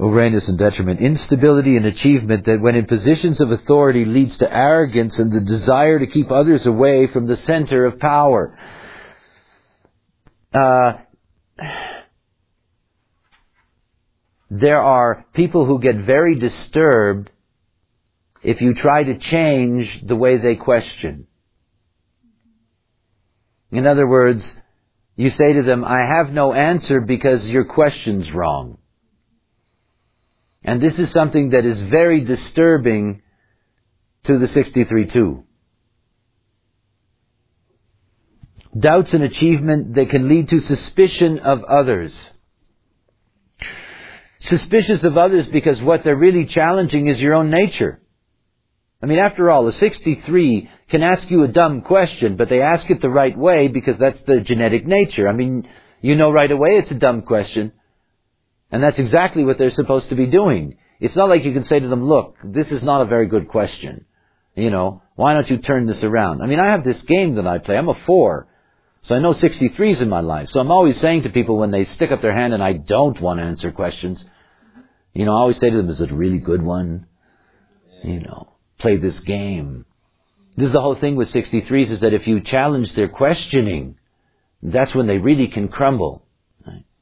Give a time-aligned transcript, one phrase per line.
[0.00, 1.00] Uranus and detriment.
[1.00, 5.98] Instability in achievement that when in positions of authority leads to arrogance and the desire
[5.98, 8.58] to keep others away from the center of power.
[10.54, 10.94] Uh,
[14.50, 17.30] there are people who get very disturbed
[18.42, 21.26] if you try to change the way they question.
[23.70, 24.42] In other words,
[25.14, 28.78] you say to them, I have no answer because your question's wrong.
[30.70, 33.22] And this is something that is very disturbing
[34.26, 35.42] to the 63-2.
[38.78, 42.12] Doubts in achievement that can lead to suspicion of others.
[44.42, 48.00] Suspicious of others because what they're really challenging is your own nature.
[49.02, 52.88] I mean, after all, a 63 can ask you a dumb question, but they ask
[52.90, 55.26] it the right way because that's the genetic nature.
[55.26, 55.68] I mean,
[56.00, 57.72] you know right away it's a dumb question.
[58.72, 60.76] And that's exactly what they're supposed to be doing.
[61.00, 63.48] It's not like you can say to them, look, this is not a very good
[63.48, 64.04] question.
[64.54, 66.42] You know, why don't you turn this around?
[66.42, 67.76] I mean, I have this game that I play.
[67.76, 68.46] I'm a four.
[69.02, 70.48] So I know 63s in my life.
[70.50, 73.20] So I'm always saying to people when they stick up their hand and I don't
[73.20, 74.22] want to answer questions,
[75.14, 77.06] you know, I always say to them, is it a really good one?
[78.04, 79.86] You know, play this game.
[80.56, 83.96] This is the whole thing with 63s is that if you challenge their questioning,
[84.62, 86.26] that's when they really can crumble.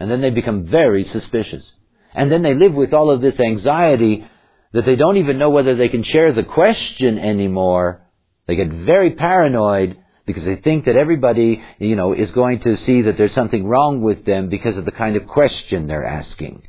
[0.00, 1.70] And then they become very suspicious.
[2.14, 4.26] And then they live with all of this anxiety
[4.72, 8.02] that they don't even know whether they can share the question anymore.
[8.46, 13.02] They get very paranoid because they think that everybody, you know, is going to see
[13.02, 16.62] that there's something wrong with them because of the kind of question they're asking.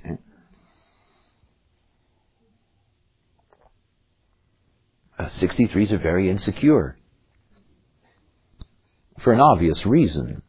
[5.18, 6.98] Uh, 63s are very insecure.
[9.24, 10.42] For an obvious reason.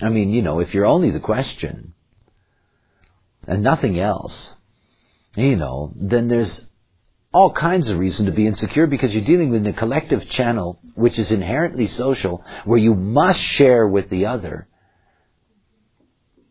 [0.00, 1.94] I mean, you know, if you're only the question
[3.46, 4.32] and nothing else,
[5.36, 6.60] you know, then there's
[7.32, 11.18] all kinds of reason to be insecure because you're dealing with a collective channel which
[11.18, 14.68] is inherently social where you must share with the other.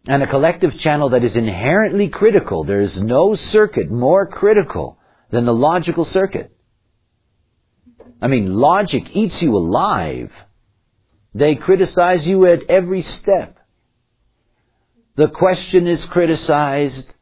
[0.06, 2.66] And a collective channel that is inherently critical.
[2.66, 4.98] There is no circuit more critical
[5.32, 6.52] than the logical circuit.
[8.22, 10.32] I mean, logic eats you alive.
[11.34, 13.58] They criticize you at every step.
[15.16, 17.14] The question is criticized.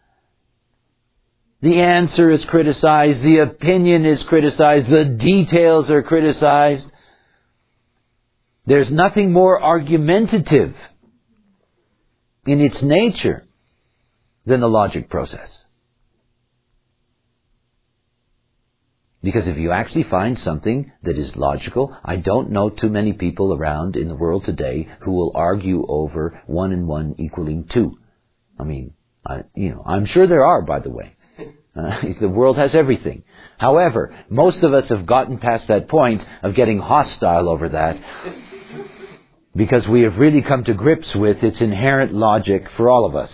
[1.61, 3.22] The answer is criticized.
[3.23, 4.89] The opinion is criticized.
[4.89, 6.85] The details are criticized.
[8.66, 10.73] There's nothing more argumentative
[12.45, 13.45] in its nature
[14.45, 15.49] than the logic process.
[19.24, 23.54] Because if you actually find something that is logical, I don't know too many people
[23.54, 27.98] around in the world today who will argue over one and one equaling two.
[28.59, 28.94] I mean,
[29.26, 31.16] I, you know, I'm sure there are, by the way.
[31.74, 33.24] Uh, the world has everything.
[33.58, 37.96] However, most of us have gotten past that point of getting hostile over that
[39.56, 43.30] because we have really come to grips with its inherent logic for all of us.